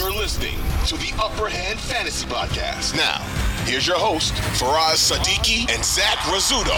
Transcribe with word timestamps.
You're 0.00 0.12
listening 0.12 0.56
to 0.86 0.96
the 0.96 1.12
Upper 1.22 1.46
Hand 1.46 1.78
Fantasy 1.78 2.26
Podcast. 2.26 2.96
Now, 2.96 3.18
here's 3.66 3.86
your 3.86 3.98
host, 3.98 4.32
Faraz 4.58 4.96
Siddiqi 4.96 5.70
and 5.70 5.84
Zach 5.84 6.16
Rizzuto. 6.20 6.74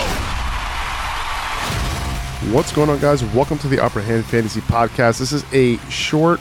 What's 2.53 2.73
going 2.73 2.91
on, 2.91 2.99
guys? 2.99 3.25
Welcome 3.27 3.59
to 3.59 3.69
the 3.69 3.79
Upper 3.79 4.01
Hand 4.01 4.25
Fantasy 4.25 4.61
Podcast. 4.63 5.21
This 5.21 5.31
is 5.31 5.45
a 5.53 5.77
short 5.89 6.41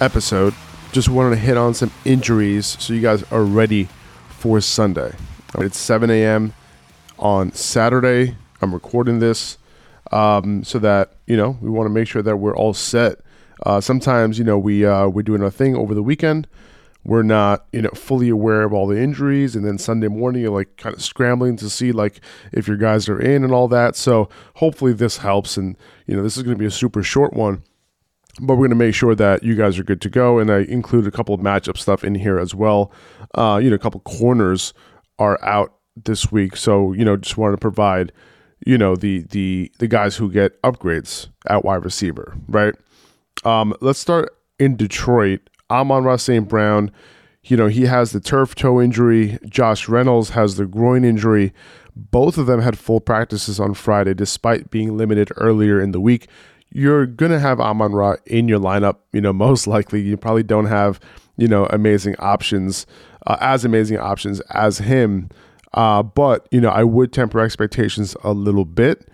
episode. 0.00 0.54
Just 0.90 1.08
wanted 1.08 1.36
to 1.36 1.40
hit 1.40 1.56
on 1.56 1.72
some 1.72 1.92
injuries 2.04 2.76
so 2.80 2.92
you 2.92 3.00
guys 3.00 3.22
are 3.30 3.44
ready 3.44 3.88
for 4.30 4.60
Sunday. 4.60 5.14
It's 5.58 5.78
7 5.78 6.10
a.m. 6.10 6.52
on 7.16 7.52
Saturday. 7.52 8.36
I'm 8.60 8.74
recording 8.74 9.20
this 9.20 9.58
um, 10.10 10.64
so 10.64 10.80
that 10.80 11.12
you 11.28 11.36
know 11.36 11.56
we 11.60 11.70
want 11.70 11.86
to 11.86 11.90
make 11.90 12.08
sure 12.08 12.22
that 12.22 12.38
we're 12.38 12.56
all 12.56 12.74
set. 12.74 13.20
Uh, 13.64 13.80
sometimes 13.80 14.38
you 14.38 14.44
know 14.44 14.58
we 14.58 14.84
uh, 14.84 15.08
we're 15.08 15.22
doing 15.22 15.42
a 15.42 15.50
thing 15.50 15.76
over 15.76 15.94
the 15.94 16.02
weekend. 16.02 16.46
We're 17.04 17.22
not 17.22 17.66
you 17.72 17.82
know 17.82 17.90
fully 17.90 18.28
aware 18.28 18.62
of 18.62 18.72
all 18.72 18.86
the 18.86 19.00
injuries, 19.00 19.56
and 19.56 19.64
then 19.64 19.78
Sunday 19.78 20.08
morning 20.08 20.42
you're 20.42 20.52
like 20.52 20.76
kind 20.76 20.94
of 20.94 21.02
scrambling 21.02 21.56
to 21.56 21.68
see 21.68 21.92
like 21.92 22.20
if 22.52 22.66
your 22.68 22.76
guys 22.76 23.08
are 23.08 23.20
in 23.20 23.44
and 23.44 23.52
all 23.52 23.68
that. 23.68 23.96
So 23.96 24.28
hopefully 24.56 24.92
this 24.92 25.18
helps, 25.18 25.56
and 25.56 25.76
you 26.06 26.16
know 26.16 26.22
this 26.22 26.36
is 26.36 26.42
going 26.42 26.56
to 26.56 26.60
be 26.60 26.66
a 26.66 26.70
super 26.70 27.02
short 27.02 27.34
one 27.34 27.62
but 28.40 28.54
we're 28.54 28.66
going 28.66 28.70
to 28.70 28.76
make 28.76 28.94
sure 28.94 29.14
that 29.14 29.42
you 29.42 29.54
guys 29.54 29.78
are 29.78 29.84
good 29.84 30.00
to 30.00 30.10
go. 30.10 30.38
And 30.38 30.50
I 30.50 30.60
include 30.60 31.06
a 31.06 31.10
couple 31.10 31.34
of 31.34 31.40
matchup 31.40 31.78
stuff 31.78 32.04
in 32.04 32.14
here 32.14 32.38
as 32.38 32.54
well. 32.54 32.92
Uh, 33.34 33.60
you 33.62 33.70
know, 33.70 33.76
a 33.76 33.78
couple 33.78 34.00
corners 34.00 34.74
are 35.18 35.42
out 35.44 35.74
this 35.96 36.32
week, 36.32 36.56
so 36.56 36.92
you 36.92 37.04
know, 37.04 37.16
just 37.16 37.36
wanted 37.36 37.52
to 37.52 37.60
provide, 37.60 38.12
you 38.66 38.76
know, 38.76 38.96
the 38.96 39.22
the 39.30 39.70
the 39.78 39.86
guys 39.86 40.16
who 40.16 40.30
get 40.30 40.60
upgrades 40.62 41.28
at 41.46 41.64
wide 41.64 41.84
receiver, 41.84 42.36
right? 42.48 42.74
Um, 43.44 43.74
let's 43.80 43.98
start 43.98 44.36
in 44.58 44.76
Detroit. 44.76 45.40
Amon-Ra 45.70 46.16
St. 46.16 46.48
Brown, 46.48 46.90
you 47.42 47.56
know, 47.56 47.66
he 47.66 47.82
has 47.86 48.12
the 48.12 48.20
turf 48.20 48.54
toe 48.54 48.80
injury. 48.80 49.38
Josh 49.48 49.88
Reynolds 49.88 50.30
has 50.30 50.56
the 50.56 50.66
groin 50.66 51.04
injury. 51.04 51.52
Both 51.96 52.38
of 52.38 52.46
them 52.46 52.60
had 52.60 52.78
full 52.78 53.00
practices 53.00 53.60
on 53.60 53.74
Friday, 53.74 54.14
despite 54.14 54.70
being 54.70 54.96
limited 54.96 55.30
earlier 55.36 55.80
in 55.80 55.92
the 55.92 56.00
week 56.00 56.28
you're 56.74 57.06
going 57.06 57.30
to 57.30 57.40
have 57.40 57.60
Amon 57.60 57.92
Ra 57.92 58.16
in 58.26 58.48
your 58.48 58.60
lineup. 58.60 58.96
You 59.12 59.22
know, 59.22 59.32
most 59.46 59.66
likely 59.66 60.02
you 60.02 60.18
probably 60.18 60.42
don't 60.42 60.66
have, 60.66 61.00
you 61.38 61.48
know, 61.48 61.66
amazing 61.66 62.16
options, 62.18 62.84
uh, 63.26 63.38
as 63.40 63.64
amazing 63.64 63.96
options 63.96 64.40
as 64.50 64.78
him. 64.78 65.30
Uh, 65.72 66.02
but, 66.02 66.46
you 66.50 66.60
know, 66.60 66.68
I 66.68 66.84
would 66.84 67.12
temper 67.12 67.40
expectations 67.40 68.14
a 68.22 68.32
little 68.32 68.64
bit. 68.64 69.08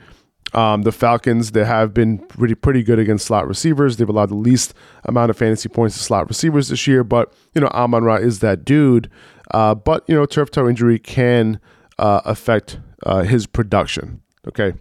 Um, 0.53 0.83
the 0.83 0.93
Falcons, 0.93 1.53
they 1.53 1.65
have 1.65 1.95
been 1.95 2.19
pretty 2.19 2.55
pretty 2.55 2.83
good 2.83 2.99
against 2.99 3.27
slot 3.27 3.47
receivers. 3.47 3.97
They've 3.97 4.09
allowed 4.09 4.31
the 4.31 4.37
least 4.37 4.75
amount 5.05 5.31
of 5.31 5.37
fantasy 5.37 5.69
points 5.69 5.97
to 5.97 6.03
slot 6.03 6.29
receivers 6.29 6.69
this 6.69 6.87
year, 6.87 7.05
but 7.05 7.33
you 7.55 7.61
know 7.61 7.69
Amon 7.69 8.05
Ra 8.05 8.17
is 8.17 8.41
that 8.41 8.65
dude. 8.65 9.11
Uh, 9.53 9.75
but 9.75 10.05
you 10.09 10.15
know 10.15 10.27
turf 10.27 10.51
toe 10.51 10.69
injury 10.69 10.99
can 10.99 11.61
uh, 11.99 12.21
affect 12.25 12.81
uh, 13.05 13.23
his 13.23 13.47
production. 13.47 14.23
Okay, 14.49 14.73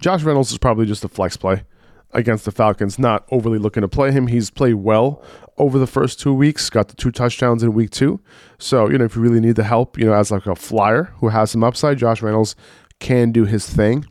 Josh 0.00 0.22
Reynolds 0.22 0.52
is 0.52 0.58
probably 0.58 0.86
just 0.86 1.04
a 1.04 1.08
flex 1.08 1.36
play 1.36 1.64
against 2.12 2.44
the 2.44 2.52
Falcons. 2.52 2.98
Not 2.98 3.26
overly 3.32 3.58
looking 3.58 3.80
to 3.80 3.88
play 3.88 4.12
him. 4.12 4.28
He's 4.28 4.50
played 4.50 4.74
well 4.74 5.22
over 5.58 5.78
the 5.78 5.86
first 5.86 6.20
two 6.20 6.32
weeks. 6.32 6.70
Got 6.70 6.88
the 6.88 6.96
two 6.96 7.10
touchdowns 7.10 7.62
in 7.62 7.74
week 7.74 7.90
two. 7.90 8.20
So 8.58 8.88
you 8.88 8.98
know, 8.98 9.04
if 9.04 9.16
you 9.16 9.22
really 9.22 9.40
need 9.40 9.56
the 9.56 9.64
help, 9.64 9.98
you 9.98 10.04
know, 10.04 10.14
as 10.14 10.30
like 10.30 10.46
a 10.46 10.54
flyer 10.54 11.12
who 11.16 11.28
has 11.30 11.50
some 11.50 11.64
upside, 11.64 11.98
Josh 11.98 12.22
Reynolds 12.22 12.54
can 13.00 13.32
do 13.32 13.44
his 13.44 13.68
thing. 13.68 14.06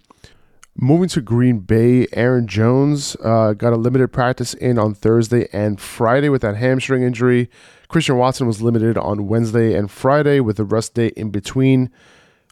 Moving 0.76 1.08
to 1.10 1.22
Green 1.22 1.60
Bay, 1.60 2.08
Aaron 2.14 2.48
Jones 2.48 3.16
uh, 3.24 3.54
got 3.54 3.74
a 3.74 3.78
limited 3.78 4.08
practice 4.08 4.56
in 4.56 4.80
on 4.80 4.96
Thursday 4.96 5.48
and 5.54 5.80
Friday 5.80 6.30
with 6.30 6.42
that 6.42 6.56
hamstring 6.56 7.04
injury. 7.04 7.50
Christian 7.90 8.18
Watson 8.18 8.48
was 8.48 8.60
limited 8.62 8.98
on 8.98 9.28
Wednesday 9.28 9.76
and 9.76 9.92
Friday 9.92 10.40
with 10.40 10.60
a 10.60 10.64
rest 10.64 10.96
day 10.96 11.10
in 11.10 11.30
between. 11.30 11.92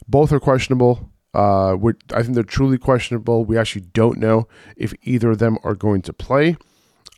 Both 0.06 0.30
are 0.30 0.38
questionable. 0.38 1.10
Uh, 1.34 1.76
I 2.14 2.22
think 2.22 2.34
they're 2.34 2.44
truly 2.44 2.78
questionable. 2.78 3.44
We 3.44 3.58
actually 3.58 3.86
don't 3.92 4.18
know 4.18 4.46
if 4.76 4.94
either 5.02 5.32
of 5.32 5.38
them 5.38 5.58
are 5.64 5.74
going 5.74 6.02
to 6.02 6.12
play. 6.12 6.56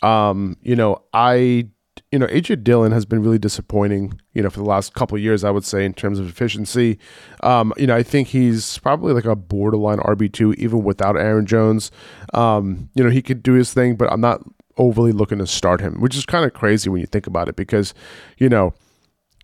Um, 0.02 0.56
you 0.62 0.74
know, 0.74 1.02
I, 1.12 1.68
you 2.10 2.18
know, 2.18 2.26
AJ 2.26 2.64
Dillon 2.64 2.92
has 2.92 3.04
been 3.04 3.22
really 3.22 3.38
disappointing. 3.38 4.20
You 4.32 4.42
know, 4.42 4.50
for 4.50 4.58
the 4.58 4.66
last 4.66 4.94
couple 4.94 5.18
years, 5.18 5.44
I 5.44 5.50
would 5.50 5.64
say 5.64 5.84
in 5.84 5.94
terms 5.94 6.18
of 6.18 6.28
efficiency. 6.28 6.98
Um, 7.42 7.72
you 7.76 7.86
know, 7.86 7.96
I 7.96 8.02
think 8.02 8.28
he's 8.28 8.78
probably 8.78 9.12
like 9.12 9.24
a 9.24 9.36
borderline 9.36 9.98
RB 9.98 10.32
two 10.32 10.52
even 10.54 10.82
without 10.84 11.16
Aaron 11.16 11.46
Jones. 11.46 11.90
Um, 12.32 12.90
you 12.94 13.04
know, 13.04 13.10
he 13.10 13.22
could 13.22 13.42
do 13.42 13.52
his 13.54 13.72
thing, 13.72 13.96
but 13.96 14.12
I'm 14.12 14.20
not 14.20 14.42
overly 14.76 15.12
looking 15.12 15.38
to 15.38 15.46
start 15.46 15.80
him, 15.80 16.00
which 16.00 16.16
is 16.16 16.26
kind 16.26 16.44
of 16.44 16.52
crazy 16.52 16.90
when 16.90 17.00
you 17.00 17.06
think 17.06 17.26
about 17.26 17.48
it 17.48 17.56
because, 17.56 17.94
you 18.38 18.48
know, 18.48 18.74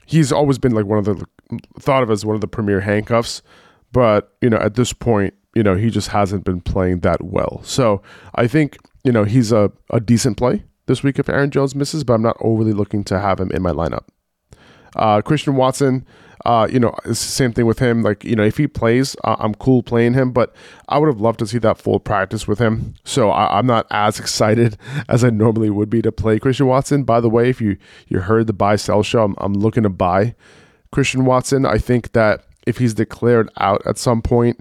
he's 0.06 0.32
always 0.32 0.58
been 0.58 0.72
like 0.72 0.86
one 0.86 0.98
of 0.98 1.04
the 1.04 1.24
thought 1.78 2.02
of 2.02 2.10
as 2.10 2.24
one 2.24 2.34
of 2.34 2.40
the 2.40 2.48
premier 2.48 2.80
handcuffs. 2.80 3.42
But, 3.92 4.32
you 4.40 4.50
know, 4.50 4.58
at 4.58 4.74
this 4.74 4.92
point, 4.92 5.34
you 5.54 5.62
know, 5.62 5.74
he 5.74 5.90
just 5.90 6.08
hasn't 6.08 6.44
been 6.44 6.60
playing 6.60 7.00
that 7.00 7.24
well. 7.24 7.60
So 7.64 8.02
I 8.34 8.46
think, 8.46 8.78
you 9.04 9.12
know, 9.12 9.24
he's 9.24 9.50
a, 9.50 9.72
a 9.90 10.00
decent 10.00 10.36
play 10.36 10.64
this 10.90 11.04
week 11.04 11.20
if 11.20 11.28
Aaron 11.28 11.52
Jones 11.52 11.76
misses, 11.76 12.02
but 12.02 12.14
I'm 12.14 12.22
not 12.22 12.36
overly 12.40 12.72
looking 12.72 13.04
to 13.04 13.20
have 13.20 13.38
him 13.38 13.52
in 13.52 13.62
my 13.62 13.70
lineup. 13.70 14.08
Uh, 14.96 15.22
Christian 15.22 15.54
Watson, 15.54 16.04
uh, 16.44 16.66
you 16.68 16.80
know, 16.80 16.92
it's 17.04 17.24
the 17.24 17.30
same 17.30 17.52
thing 17.52 17.64
with 17.64 17.78
him. 17.78 18.02
Like, 18.02 18.24
you 18.24 18.34
know, 18.34 18.42
if 18.42 18.56
he 18.56 18.66
plays, 18.66 19.14
uh, 19.22 19.36
I'm 19.38 19.54
cool 19.54 19.84
playing 19.84 20.14
him, 20.14 20.32
but 20.32 20.52
I 20.88 20.98
would 20.98 21.06
have 21.06 21.20
loved 21.20 21.38
to 21.38 21.46
see 21.46 21.58
that 21.58 21.78
full 21.78 22.00
practice 22.00 22.48
with 22.48 22.58
him. 22.58 22.94
So 23.04 23.30
I, 23.30 23.60
am 23.60 23.66
not 23.66 23.86
as 23.92 24.18
excited 24.24 24.76
as 25.08 25.22
I 25.22 25.30
normally 25.30 25.70
would 25.70 25.90
be 25.90 26.02
to 26.02 26.10
play 26.10 26.40
Christian 26.40 26.66
Watson. 26.66 27.04
By 27.04 27.20
the 27.20 27.30
way, 27.30 27.48
if 27.48 27.60
you 27.60 27.76
you 28.08 28.18
heard 28.18 28.48
the 28.48 28.52
buy 28.52 28.74
sell 28.74 29.04
show, 29.04 29.22
I'm, 29.22 29.36
I'm 29.38 29.54
looking 29.54 29.84
to 29.84 29.90
buy 29.90 30.34
Christian 30.90 31.24
Watson. 31.24 31.66
I 31.66 31.78
think 31.78 32.12
that 32.12 32.44
if 32.66 32.78
he's 32.78 32.94
declared 32.94 33.48
out 33.58 33.80
at 33.86 33.96
some 33.96 34.22
point, 34.22 34.58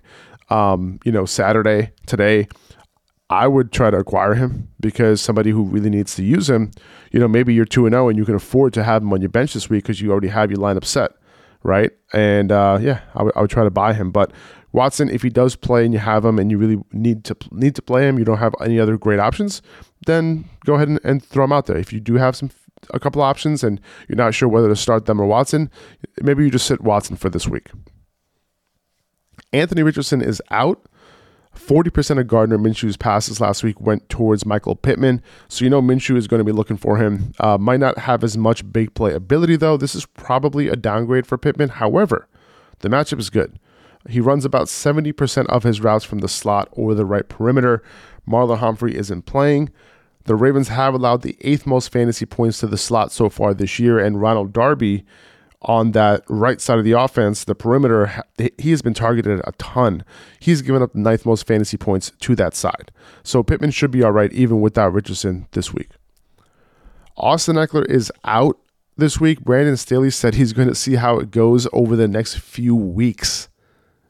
um, 0.51 0.99
you 1.03 1.11
know, 1.11 1.25
Saturday, 1.25 1.91
today, 2.05 2.47
I 3.29 3.47
would 3.47 3.71
try 3.71 3.91
to 3.91 3.97
acquire 3.97 4.33
him 4.33 4.69
because 4.79 5.21
somebody 5.21 5.51
who 5.51 5.63
really 5.63 5.89
needs 5.89 6.15
to 6.15 6.23
use 6.23 6.49
him, 6.49 6.71
you 7.11 7.19
know, 7.19 7.27
maybe 7.27 7.53
you're 7.53 7.65
2 7.65 7.85
and 7.85 7.93
0 7.93 8.09
and 8.09 8.17
you 8.17 8.25
can 8.25 8.35
afford 8.35 8.73
to 8.73 8.83
have 8.83 9.03
him 9.03 9.13
on 9.13 9.21
your 9.21 9.29
bench 9.29 9.53
this 9.53 9.69
week 9.69 9.83
because 9.83 10.01
you 10.01 10.11
already 10.11 10.29
have 10.29 10.49
your 10.49 10.59
lineup 10.59 10.83
set, 10.83 11.11
right? 11.61 11.91
And 12.11 12.51
uh, 12.51 12.79
yeah, 12.81 13.01
I, 13.13 13.19
w- 13.19 13.33
I 13.35 13.41
would 13.41 13.51
try 13.51 13.63
to 13.63 13.69
buy 13.69 13.93
him. 13.93 14.09
But 14.09 14.31
Watson, 14.71 15.09
if 15.09 15.21
he 15.21 15.29
does 15.29 15.55
play 15.55 15.85
and 15.85 15.93
you 15.93 15.99
have 15.99 16.25
him 16.25 16.39
and 16.39 16.49
you 16.49 16.57
really 16.57 16.81
need 16.91 17.23
to 17.25 17.35
need 17.51 17.75
to 17.75 17.81
play 17.83 18.07
him, 18.07 18.17
you 18.17 18.25
don't 18.25 18.37
have 18.39 18.55
any 18.61 18.79
other 18.79 18.97
great 18.97 19.19
options, 19.19 19.61
then 20.07 20.45
go 20.65 20.73
ahead 20.75 20.87
and, 20.87 20.99
and 21.03 21.23
throw 21.23 21.43
him 21.43 21.51
out 21.51 21.67
there. 21.67 21.77
If 21.77 21.93
you 21.93 21.99
do 21.99 22.15
have 22.15 22.35
some 22.35 22.49
a 22.93 22.99
couple 22.99 23.21
options 23.21 23.63
and 23.63 23.79
you're 24.07 24.15
not 24.15 24.33
sure 24.33 24.47
whether 24.47 24.69
to 24.69 24.75
start 24.75 25.05
them 25.05 25.19
or 25.19 25.25
Watson, 25.25 25.69
maybe 26.21 26.43
you 26.43 26.49
just 26.49 26.65
sit 26.65 26.81
Watson 26.81 27.15
for 27.15 27.29
this 27.29 27.47
week. 27.47 27.69
Anthony 29.53 29.83
Richardson 29.83 30.21
is 30.21 30.41
out. 30.49 30.87
40% 31.59 32.19
of 32.19 32.27
Gardner 32.27 32.57
Minshew's 32.57 32.97
passes 32.97 33.39
last 33.39 33.63
week 33.63 33.79
went 33.79 34.07
towards 34.09 34.45
Michael 34.45 34.75
Pittman. 34.75 35.21
So 35.47 35.63
you 35.63 35.69
know 35.69 35.81
Minshew 35.81 36.15
is 36.15 36.27
going 36.27 36.39
to 36.39 36.45
be 36.45 36.51
looking 36.51 36.77
for 36.77 36.97
him. 36.97 37.33
Uh, 37.39 37.57
might 37.57 37.79
not 37.79 37.99
have 37.99 38.23
as 38.23 38.37
much 38.37 38.71
big 38.71 38.93
play 38.93 39.13
ability, 39.13 39.57
though. 39.57 39.77
This 39.77 39.93
is 39.93 40.05
probably 40.05 40.67
a 40.67 40.75
downgrade 40.75 41.27
for 41.27 41.37
Pittman. 41.37 41.69
However, 41.69 42.27
the 42.79 42.89
matchup 42.89 43.19
is 43.19 43.29
good. 43.29 43.59
He 44.07 44.21
runs 44.21 44.45
about 44.45 44.67
70% 44.67 45.45
of 45.47 45.63
his 45.63 45.81
routes 45.81 46.05
from 46.05 46.19
the 46.19 46.29
slot 46.29 46.69
or 46.71 46.95
the 46.95 47.05
right 47.05 47.27
perimeter. 47.27 47.83
Marlon 48.27 48.59
Humphrey 48.59 48.95
isn't 48.95 49.23
playing. 49.23 49.69
The 50.25 50.35
Ravens 50.35 50.69
have 50.69 50.93
allowed 50.93 51.21
the 51.21 51.37
eighth 51.41 51.65
most 51.65 51.91
fantasy 51.91 52.25
points 52.25 52.59
to 52.59 52.67
the 52.67 52.77
slot 52.77 53.11
so 53.11 53.29
far 53.29 53.53
this 53.53 53.79
year, 53.79 53.99
and 53.99 54.21
Ronald 54.21 54.53
Darby 54.53 55.05
on 55.61 55.91
that 55.91 56.23
right 56.29 56.61
side 56.61 56.77
of 56.77 56.85
the 56.85 56.93
offense, 56.93 57.43
the 57.43 57.55
perimeter, 57.55 58.23
he 58.57 58.71
has 58.71 58.81
been 58.81 58.93
targeted 58.93 59.41
a 59.43 59.51
ton. 59.53 60.03
He's 60.39 60.61
given 60.61 60.81
up 60.81 60.93
the 60.93 60.99
ninth 60.99 61.25
most 61.25 61.45
fantasy 61.45 61.77
points 61.77 62.11
to 62.21 62.35
that 62.35 62.55
side. 62.55 62.91
So 63.23 63.43
Pittman 63.43 63.71
should 63.71 63.91
be 63.91 64.03
all 64.03 64.11
right 64.11 64.31
even 64.31 64.61
without 64.61 64.93
Richardson 64.93 65.47
this 65.51 65.73
week. 65.73 65.89
Austin 67.17 67.57
Ekeler 67.57 67.85
is 67.89 68.11
out 68.23 68.57
this 68.95 69.19
week. 69.19 69.41
Brandon 69.41 69.75
Staley 69.75 70.09
said 70.09 70.35
he's 70.35 70.53
going 70.53 70.69
to 70.69 70.75
see 70.75 70.95
how 70.95 71.19
it 71.19 71.31
goes 71.31 71.67
over 71.73 71.97
the 71.97 72.07
next 72.07 72.37
few 72.37 72.75
weeks. 72.75 73.49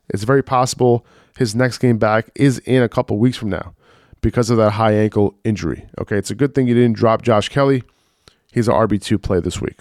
It's 0.09 0.23
very 0.23 0.43
possible 0.43 1.05
his 1.37 1.55
next 1.55 1.79
game 1.79 1.97
back 1.97 2.29
is 2.35 2.59
in 2.59 2.83
a 2.83 2.89
couple 2.89 3.17
weeks 3.17 3.37
from 3.37 3.49
now 3.49 3.73
because 4.21 4.49
of 4.49 4.57
that 4.57 4.71
high 4.71 4.93
ankle 4.93 5.35
injury. 5.43 5.87
Okay, 5.99 6.17
it's 6.17 6.29
a 6.29 6.35
good 6.35 6.53
thing 6.53 6.67
you 6.67 6.75
didn't 6.75 6.97
drop 6.97 7.21
Josh 7.21 7.49
Kelley. 7.49 7.83
He's 8.51 8.67
an 8.67 8.75
RB2 8.75 9.21
play 9.21 9.39
this 9.39 9.61
week. 9.61 9.79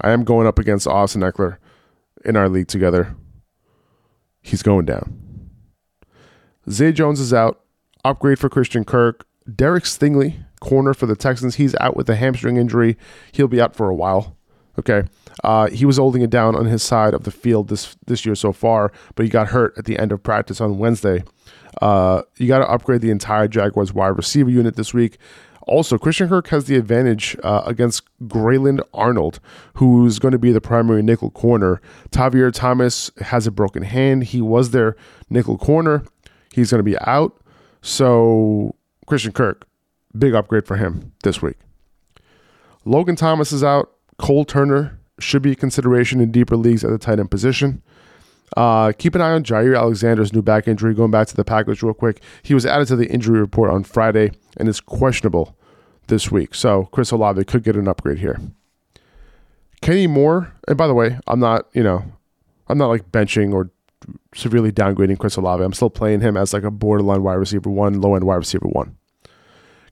I 0.00 0.10
am 0.10 0.24
going 0.24 0.46
up 0.46 0.58
against 0.58 0.86
Austin 0.86 1.22
Ekeler 1.22 1.58
in 2.24 2.36
our 2.36 2.48
league 2.48 2.68
together. 2.68 3.14
He's 4.42 4.62
going 4.62 4.86
down. 4.86 5.50
Zay 6.70 6.92
Jones 6.92 7.20
is 7.20 7.32
out. 7.32 7.60
Upgrade 8.04 8.38
for 8.38 8.48
Christian 8.48 8.84
Kirk. 8.84 9.26
Derek 9.54 9.84
Stingley, 9.84 10.44
corner 10.60 10.94
for 10.94 11.06
the 11.06 11.16
Texans. 11.16 11.56
He's 11.56 11.74
out 11.76 11.96
with 11.96 12.08
a 12.10 12.16
hamstring 12.16 12.56
injury. 12.56 12.96
He'll 13.32 13.48
be 13.48 13.60
out 13.60 13.76
for 13.76 13.88
a 13.88 13.94
while. 13.94 14.36
Okay. 14.78 15.04
Uh, 15.44 15.68
he 15.68 15.84
was 15.84 15.96
holding 15.96 16.22
it 16.22 16.30
down 16.30 16.54
on 16.54 16.66
his 16.66 16.82
side 16.82 17.14
of 17.14 17.24
the 17.24 17.30
field 17.30 17.68
this 17.68 17.96
this 18.06 18.26
year 18.26 18.34
so 18.34 18.52
far, 18.52 18.92
but 19.14 19.24
he 19.24 19.28
got 19.30 19.48
hurt 19.48 19.74
at 19.78 19.84
the 19.84 19.98
end 19.98 20.12
of 20.12 20.22
practice 20.22 20.60
on 20.60 20.78
Wednesday. 20.78 21.22
Uh, 21.80 22.22
you 22.36 22.48
got 22.48 22.58
to 22.58 22.70
upgrade 22.70 23.00
the 23.00 23.10
entire 23.10 23.48
Jaguars 23.48 23.92
wide 23.92 24.16
receiver 24.16 24.50
unit 24.50 24.76
this 24.76 24.94
week. 24.94 25.18
Also, 25.66 25.98
Christian 25.98 26.28
Kirk 26.28 26.46
has 26.48 26.66
the 26.66 26.76
advantage 26.76 27.36
uh, 27.42 27.62
against 27.66 28.04
Grayland 28.28 28.80
Arnold, 28.94 29.40
who's 29.74 30.20
going 30.20 30.32
to 30.32 30.38
be 30.38 30.52
the 30.52 30.60
primary 30.60 31.02
nickel 31.02 31.30
corner. 31.30 31.80
Tavierre 32.10 32.52
Thomas 32.52 33.10
has 33.20 33.48
a 33.48 33.50
broken 33.50 33.82
hand. 33.82 34.24
He 34.24 34.40
was 34.40 34.70
their 34.70 34.96
nickel 35.28 35.58
corner. 35.58 36.04
He's 36.54 36.70
going 36.70 36.78
to 36.78 36.84
be 36.84 36.96
out. 37.00 37.36
So, 37.82 38.76
Christian 39.06 39.32
Kirk, 39.32 39.66
big 40.16 40.34
upgrade 40.34 40.66
for 40.66 40.76
him 40.76 41.12
this 41.24 41.42
week. 41.42 41.56
Logan 42.84 43.16
Thomas 43.16 43.50
is 43.50 43.64
out. 43.64 43.90
Cole 44.18 44.44
Turner 44.44 45.00
should 45.18 45.42
be 45.42 45.52
a 45.52 45.56
consideration 45.56 46.20
in 46.20 46.30
deeper 46.30 46.56
leagues 46.56 46.84
at 46.84 46.90
the 46.90 46.98
tight 46.98 47.18
end 47.18 47.30
position. 47.30 47.82
Uh, 48.56 48.92
keep 48.96 49.14
an 49.14 49.20
eye 49.20 49.32
on 49.32 49.42
Jaire 49.42 49.76
Alexander's 49.78 50.32
new 50.32 50.42
back 50.42 50.68
injury. 50.68 50.94
Going 50.94 51.10
back 51.10 51.26
to 51.28 51.36
the 51.36 51.44
Packers 51.44 51.82
real 51.82 51.94
quick, 51.94 52.22
he 52.42 52.54
was 52.54 52.66
added 52.66 52.88
to 52.88 52.96
the 52.96 53.10
injury 53.10 53.40
report 53.40 53.70
on 53.70 53.84
Friday 53.84 54.32
and 54.56 54.68
is 54.68 54.80
questionable 54.80 55.56
this 56.06 56.30
week. 56.30 56.54
So 56.54 56.84
Chris 56.92 57.10
Olave 57.10 57.44
could 57.44 57.62
get 57.62 57.76
an 57.76 57.88
upgrade 57.88 58.18
here. 58.18 58.40
Kenny 59.80 60.06
Moore, 60.06 60.52
and 60.68 60.76
by 60.76 60.86
the 60.86 60.94
way, 60.94 61.18
I'm 61.26 61.40
not, 61.40 61.66
you 61.72 61.82
know, 61.82 62.04
I'm 62.68 62.78
not 62.78 62.88
like 62.88 63.10
benching 63.10 63.52
or 63.52 63.70
severely 64.34 64.72
downgrading 64.72 65.18
Chris 65.18 65.36
Olave. 65.36 65.62
I'm 65.62 65.72
still 65.72 65.90
playing 65.90 66.20
him 66.20 66.36
as 66.36 66.52
like 66.52 66.62
a 66.62 66.70
borderline 66.70 67.22
wide 67.22 67.34
receiver 67.34 67.70
one, 67.70 68.00
low 68.00 68.14
end 68.14 68.24
wide 68.24 68.36
receiver 68.36 68.68
one. 68.68 68.96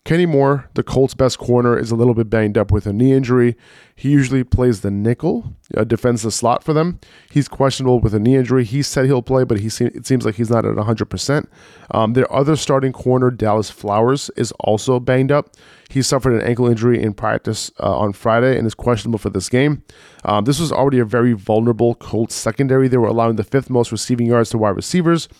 Kenny 0.04 0.26
Moore, 0.26 0.68
the 0.74 0.82
Colts' 0.82 1.14
best 1.14 1.38
corner, 1.38 1.78
is 1.78 1.90
a 1.90 1.96
little 1.96 2.12
bit 2.12 2.28
banged 2.28 2.58
up 2.58 2.70
with 2.70 2.86
a 2.86 2.92
knee 2.92 3.14
injury. 3.14 3.56
He 3.96 4.10
usually 4.10 4.44
plays 4.44 4.82
the 4.82 4.90
nickel, 4.90 5.54
uh, 5.74 5.84
defends 5.84 6.20
the 6.20 6.30
slot 6.30 6.62
for 6.62 6.74
them. 6.74 7.00
He's 7.30 7.48
questionable 7.48 8.00
with 8.00 8.12
a 8.12 8.18
knee 8.18 8.36
injury. 8.36 8.64
He 8.64 8.82
said 8.82 9.06
he'll 9.06 9.22
play, 9.22 9.44
but 9.44 9.60
he 9.60 9.70
se- 9.70 9.92
it 9.94 10.04
seems 10.04 10.26
like 10.26 10.34
he's 10.34 10.50
not 10.50 10.66
at 10.66 10.74
100%. 10.76 11.46
Um, 11.92 12.12
their 12.12 12.30
other 12.30 12.54
starting 12.54 12.92
corner, 12.92 13.30
Dallas 13.30 13.70
Flowers, 13.70 14.30
is 14.36 14.52
also 14.60 15.00
banged 15.00 15.32
up. 15.32 15.56
He 15.88 16.02
suffered 16.02 16.34
an 16.34 16.42
ankle 16.42 16.68
injury 16.68 17.02
in 17.02 17.14
practice 17.14 17.70
uh, 17.80 17.96
on 17.96 18.12
Friday 18.12 18.58
and 18.58 18.66
is 18.66 18.74
questionable 18.74 19.18
for 19.18 19.30
this 19.30 19.48
game. 19.48 19.84
Um, 20.26 20.44
this 20.44 20.60
was 20.60 20.70
already 20.70 20.98
a 20.98 21.06
very 21.06 21.32
vulnerable 21.32 21.94
Colts 21.94 22.34
secondary. 22.34 22.88
They 22.88 22.98
were 22.98 23.08
allowing 23.08 23.36
the 23.36 23.44
fifth 23.44 23.70
most 23.70 23.90
receiving 23.90 24.26
yards 24.26 24.50
to 24.50 24.58
wide 24.58 24.76
receivers 24.76 25.30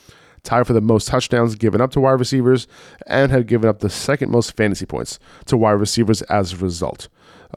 tied 0.45 0.67
for 0.67 0.73
the 0.73 0.81
most 0.81 1.09
touchdowns 1.09 1.57
given 1.57 1.81
up 1.81 1.91
to 1.93 2.01
wide 2.01 2.13
receivers, 2.13 2.67
and 3.07 3.33
had 3.33 3.47
given 3.47 3.69
up 3.69 3.81
the 3.81 3.91
second 3.91 4.31
most 4.31 4.57
fantasy 4.57 4.87
points 4.87 5.19
to 5.47 5.57
wide 5.57 5.73
receivers 5.73 6.23
as 6.23 6.53
a 6.53 6.57
result. 6.59 7.09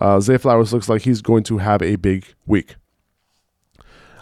Uh, 0.01 0.19
Zay 0.19 0.37
Flowers 0.37 0.73
looks 0.73 0.89
like 0.89 1.03
he's 1.03 1.21
going 1.21 1.43
to 1.43 1.57
have 1.59 1.81
a 1.81 1.95
big 1.95 2.25
week. 2.45 2.75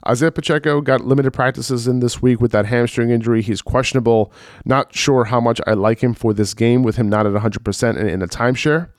Isaiah 0.08 0.32
Pacheco 0.32 0.82
got 0.82 1.02
limited 1.02 1.32
practices 1.32 1.88
in 1.88 2.00
this 2.00 2.22
week 2.22 2.40
with 2.40 2.52
that 2.52 2.68
hamstring 2.68 3.10
injury. 3.10 3.42
He's 3.42 3.62
questionable. 3.62 4.32
Not 4.64 4.94
sure 4.96 5.26
how 5.26 5.40
much 5.42 5.60
I 5.66 5.74
like 5.74 6.04
him 6.04 6.14
for 6.14 6.32
this 6.34 6.54
game 6.54 6.84
with 6.84 6.96
him 6.96 7.10
not 7.10 7.26
at 7.26 7.34
100% 7.34 7.98
and 7.98 8.10
in 8.10 8.22
a 8.22 8.28
timeshare. 8.28 8.90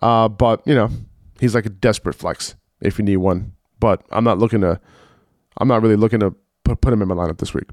Uh, 0.00 0.28
but, 0.28 0.66
you 0.66 0.74
know, 0.74 0.88
he's 1.38 1.54
like 1.54 1.66
a 1.66 1.70
desperate 1.70 2.14
flex 2.14 2.54
if 2.80 2.98
you 2.98 3.04
need 3.04 3.18
one. 3.18 3.52
But 3.78 4.02
I'm 4.10 4.24
not 4.24 4.38
looking 4.38 4.62
to, 4.62 4.80
I'm 5.58 5.68
not 5.68 5.82
really 5.82 5.96
looking 5.96 6.20
to 6.20 6.34
put, 6.64 6.80
put 6.80 6.92
him 6.92 7.02
in 7.02 7.08
my 7.08 7.14
lineup 7.14 7.38
this 7.38 7.52
week. 7.52 7.68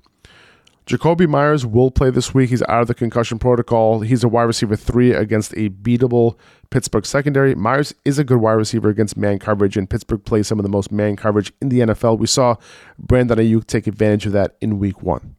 Jakobi 0.85 1.27
Meyers 1.27 1.65
will 1.65 1.89
play 1.89 2.11
this 2.11 2.33
week. 2.33 2.51
He's 2.51 2.61
out 2.63 2.81
of 2.81 2.87
the 2.87 2.93
concussion 2.93 3.39
protocol. 3.39 4.01
He's 4.01 4.23
a 4.23 4.27
wide 4.27 4.43
receiver 4.43 4.75
three 4.75 5.13
against 5.13 5.51
a 5.53 5.69
beatable 5.69 6.37
Pittsburgh 6.69 7.07
secondary. 7.07 7.55
Meyers 7.55 7.95
is 8.05 8.19
a 8.19 8.23
good 8.23 8.37
wide 8.37 8.53
receiver 8.53 8.89
against 8.89 9.17
man 9.17 9.39
coverage, 9.39 9.77
and 9.77 9.89
Pittsburgh 9.89 10.23
plays 10.23 10.47
some 10.47 10.59
of 10.59 10.63
the 10.63 10.69
most 10.69 10.91
man 10.91 11.15
coverage 11.15 11.51
in 11.59 11.69
the 11.69 11.79
NFL. 11.79 12.19
We 12.19 12.27
saw 12.27 12.57
Brandon 12.99 13.39
Aiyuk 13.39 13.65
take 13.65 13.87
advantage 13.87 14.27
of 14.27 14.33
that 14.33 14.57
in 14.61 14.77
week 14.77 15.01
one. 15.01 15.35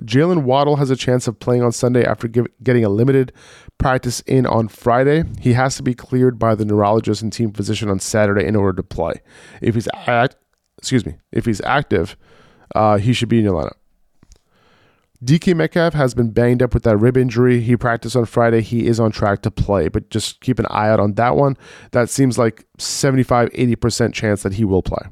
Jaylen 0.00 0.44
Waddle 0.44 0.76
has 0.76 0.90
a 0.90 0.96
chance 0.96 1.26
of 1.26 1.40
playing 1.40 1.62
on 1.62 1.72
Sunday 1.72 2.04
after 2.04 2.28
give, 2.28 2.46
getting 2.62 2.84
a 2.84 2.88
limited 2.88 3.32
practice 3.76 4.20
in 4.20 4.46
on 4.46 4.68
Friday. 4.68 5.24
He 5.40 5.54
has 5.54 5.76
to 5.76 5.82
be 5.82 5.92
cleared 5.92 6.38
by 6.38 6.54
the 6.54 6.64
neurologist 6.64 7.20
and 7.20 7.32
team 7.32 7.52
physician 7.52 7.90
on 7.90 7.98
Saturday 7.98 8.46
in 8.46 8.56
order 8.56 8.76
to 8.76 8.82
play. 8.82 9.14
If 9.60 9.74
he's 9.74 9.88
act, 10.06 10.36
excuse 10.78 11.04
me, 11.04 11.16
if 11.32 11.44
he's 11.44 11.60
active, 11.62 12.16
uh, 12.74 12.98
he 12.98 13.12
should 13.12 13.28
be 13.28 13.38
in 13.38 13.44
your 13.44 13.54
lineup. 13.54 13.77
DK 15.24 15.56
Metcalf 15.56 15.94
has 15.94 16.14
been 16.14 16.30
banged 16.30 16.62
up 16.62 16.74
with 16.74 16.84
that 16.84 16.96
rib 16.96 17.16
injury. 17.16 17.60
He 17.60 17.76
practiced 17.76 18.14
on 18.14 18.24
Friday. 18.24 18.60
He 18.60 18.86
is 18.86 19.00
on 19.00 19.10
track 19.10 19.42
to 19.42 19.50
play, 19.50 19.88
but 19.88 20.10
just 20.10 20.40
keep 20.40 20.60
an 20.60 20.66
eye 20.70 20.88
out 20.88 21.00
on 21.00 21.14
that 21.14 21.34
one. 21.34 21.56
That 21.90 22.08
seems 22.08 22.38
like 22.38 22.66
75 22.78 23.50
80% 23.50 24.14
chance 24.14 24.44
that 24.44 24.54
he 24.54 24.64
will 24.64 24.82
play. 24.82 25.08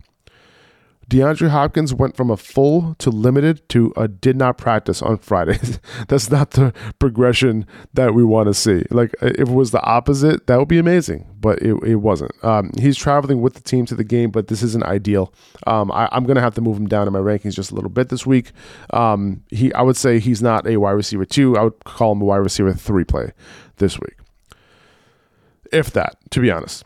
DeAndre 1.08 1.50
Hopkins 1.50 1.94
went 1.94 2.16
from 2.16 2.30
a 2.30 2.36
full 2.36 2.96
to 2.96 3.10
limited 3.10 3.68
to 3.68 3.92
a 3.96 4.08
did 4.08 4.36
not 4.36 4.58
practice 4.58 5.00
on 5.02 5.18
Friday. 5.18 5.58
That's 6.08 6.30
not 6.30 6.52
the 6.52 6.74
progression 6.98 7.64
that 7.94 8.12
we 8.12 8.24
want 8.24 8.48
to 8.48 8.54
see. 8.54 8.84
Like, 8.90 9.14
if 9.22 9.48
it 9.48 9.48
was 9.48 9.70
the 9.70 9.82
opposite, 9.82 10.48
that 10.48 10.58
would 10.58 10.66
be 10.66 10.78
amazing, 10.78 11.28
but 11.38 11.62
it, 11.62 11.76
it 11.84 11.96
wasn't. 11.96 12.32
Um, 12.44 12.72
he's 12.76 12.96
traveling 12.96 13.40
with 13.40 13.54
the 13.54 13.60
team 13.60 13.86
to 13.86 13.94
the 13.94 14.02
game, 14.02 14.32
but 14.32 14.48
this 14.48 14.64
isn't 14.64 14.82
ideal. 14.82 15.32
Um, 15.68 15.92
I, 15.92 16.08
am 16.10 16.24
going 16.24 16.36
to 16.36 16.42
have 16.42 16.56
to 16.56 16.60
move 16.60 16.76
him 16.76 16.88
down 16.88 17.06
in 17.06 17.12
my 17.12 17.20
rankings 17.20 17.54
just 17.54 17.70
a 17.70 17.76
little 17.76 17.90
bit 17.90 18.08
this 18.08 18.26
week. 18.26 18.50
Um, 18.90 19.44
he, 19.50 19.72
I 19.74 19.82
would 19.82 19.96
say 19.96 20.18
he's 20.18 20.42
not 20.42 20.66
a 20.66 20.76
wide 20.78 20.92
receiver 20.92 21.24
two. 21.24 21.56
I 21.56 21.62
would 21.62 21.84
call 21.84 22.12
him 22.12 22.22
a 22.22 22.24
wide 22.24 22.38
receiver 22.38 22.72
three 22.72 23.04
play 23.04 23.32
this 23.76 24.00
week. 24.00 24.16
If 25.72 25.92
that, 25.92 26.16
to 26.30 26.40
be 26.40 26.50
honest. 26.50 26.84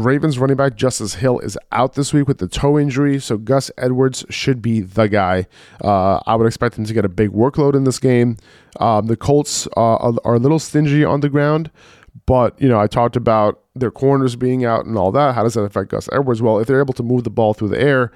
Ravens 0.00 0.38
running 0.38 0.56
back 0.56 0.76
Justice 0.76 1.14
Hill 1.14 1.38
is 1.40 1.58
out 1.72 1.94
this 1.94 2.12
week 2.12 2.26
with 2.26 2.38
the 2.38 2.48
toe 2.48 2.78
injury, 2.78 3.20
so 3.20 3.36
Gus 3.36 3.70
Edwards 3.78 4.24
should 4.30 4.60
be 4.60 4.80
the 4.80 5.08
guy. 5.08 5.46
Uh, 5.82 6.20
I 6.26 6.34
would 6.36 6.46
expect 6.46 6.78
him 6.78 6.84
to 6.84 6.94
get 6.94 7.04
a 7.04 7.08
big 7.08 7.30
workload 7.30 7.74
in 7.74 7.84
this 7.84 7.98
game. 7.98 8.36
Um, 8.78 9.06
the 9.06 9.16
Colts 9.16 9.66
uh, 9.76 9.96
are, 9.96 10.14
are, 10.24 10.34
a 10.34 10.38
little 10.38 10.58
stingy 10.58 11.04
on 11.04 11.20
the 11.20 11.28
ground, 11.28 11.70
but 12.26 12.60
you 12.60 12.68
know 12.68 12.80
I 12.80 12.86
talked 12.86 13.16
about 13.16 13.62
their 13.74 13.90
corners 13.90 14.36
being 14.36 14.64
out 14.64 14.86
and 14.86 14.96
all 14.96 15.12
that. 15.12 15.34
How 15.34 15.42
does 15.42 15.54
that 15.54 15.62
affect 15.62 15.90
Gus 15.90 16.08
Edwards? 16.12 16.42
Well, 16.42 16.58
if 16.58 16.66
they're 16.66 16.80
able 16.80 16.94
to 16.94 17.02
move 17.02 17.24
the 17.24 17.30
ball 17.30 17.54
through 17.54 17.68
the 17.68 17.80
air, 17.80 18.12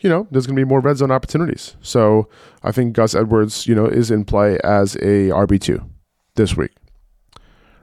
you 0.00 0.08
know 0.08 0.26
there's 0.30 0.46
going 0.46 0.56
to 0.56 0.64
be 0.64 0.68
more 0.68 0.80
red 0.80 0.98
zone 0.98 1.10
opportunities. 1.10 1.76
So 1.80 2.28
I 2.62 2.72
think 2.72 2.94
Gus 2.94 3.14
Edwards, 3.14 3.66
you 3.66 3.74
know, 3.74 3.86
is 3.86 4.10
in 4.10 4.24
play 4.24 4.58
as 4.64 4.96
a 4.96 5.30
RB 5.30 5.60
two 5.60 5.84
this 6.34 6.56
week. 6.56 6.72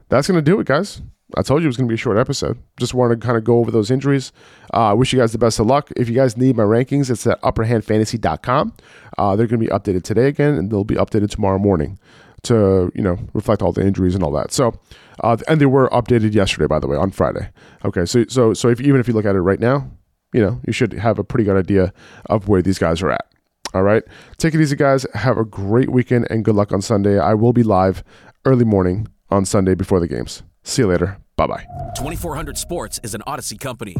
That's 0.08 0.26
going 0.26 0.38
to 0.38 0.42
do 0.42 0.58
it, 0.60 0.66
guys. 0.66 1.02
I 1.36 1.42
told 1.42 1.62
you 1.62 1.66
it 1.66 1.68
was 1.68 1.76
going 1.76 1.88
to 1.88 1.92
be 1.92 1.94
a 1.94 1.98
short 1.98 2.18
episode. 2.18 2.58
Just 2.78 2.94
wanted 2.94 3.20
to 3.20 3.26
kind 3.26 3.36
of 3.38 3.44
go 3.44 3.58
over 3.58 3.70
those 3.70 3.90
injuries. 3.90 4.32
I 4.72 4.90
uh, 4.90 4.94
wish 4.94 5.12
you 5.12 5.18
guys 5.18 5.32
the 5.32 5.38
best 5.38 5.58
of 5.58 5.66
luck. 5.66 5.90
If 5.96 6.08
you 6.08 6.14
guys 6.14 6.36
need 6.36 6.56
my 6.56 6.62
rankings, 6.62 7.10
it's 7.10 7.26
at 7.26 7.40
upperhandfantasy.com. 7.42 8.72
Uh, 9.18 9.36
they're 9.36 9.46
going 9.46 9.60
to 9.60 9.66
be 9.66 9.72
updated 9.72 10.02
today 10.02 10.26
again, 10.26 10.54
and 10.54 10.70
they'll 10.70 10.84
be 10.84 10.94
updated 10.96 11.30
tomorrow 11.30 11.58
morning 11.58 11.98
to 12.42 12.90
you 12.94 13.02
know 13.02 13.18
reflect 13.34 13.62
all 13.62 13.72
the 13.72 13.82
injuries 13.86 14.14
and 14.14 14.24
all 14.24 14.32
that. 14.32 14.52
So, 14.52 14.78
uh, 15.22 15.36
and 15.48 15.60
they 15.60 15.66
were 15.66 15.88
updated 15.90 16.34
yesterday, 16.34 16.66
by 16.66 16.78
the 16.78 16.86
way, 16.86 16.96
on 16.96 17.10
Friday. 17.10 17.50
Okay, 17.84 18.06
so 18.06 18.24
so 18.28 18.54
so 18.54 18.68
if 18.68 18.80
even 18.80 19.00
if 19.00 19.08
you 19.08 19.14
look 19.14 19.26
at 19.26 19.36
it 19.36 19.40
right 19.40 19.60
now, 19.60 19.90
you 20.32 20.40
know 20.40 20.60
you 20.66 20.72
should 20.72 20.92
have 20.94 21.18
a 21.18 21.24
pretty 21.24 21.44
good 21.44 21.56
idea 21.56 21.92
of 22.26 22.48
where 22.48 22.62
these 22.62 22.78
guys 22.78 23.02
are 23.02 23.10
at. 23.10 23.26
All 23.74 23.82
right, 23.82 24.02
take 24.38 24.54
it 24.54 24.60
easy, 24.60 24.76
guys. 24.76 25.06
Have 25.14 25.38
a 25.38 25.44
great 25.44 25.90
weekend 25.90 26.26
and 26.30 26.44
good 26.44 26.54
luck 26.54 26.72
on 26.72 26.82
Sunday. 26.82 27.18
I 27.18 27.34
will 27.34 27.52
be 27.52 27.62
live 27.62 28.02
early 28.44 28.64
morning 28.64 29.06
on 29.30 29.44
Sunday 29.44 29.74
before 29.74 30.00
the 30.00 30.08
games. 30.08 30.42
See 30.62 30.82
you 30.82 30.88
later. 30.88 31.18
Bye 31.40 31.46
bye. 31.46 31.66
2400 31.94 32.58
Sports 32.58 33.00
is 33.02 33.14
an 33.14 33.22
Audacy 33.26 33.58
company. 33.58 33.96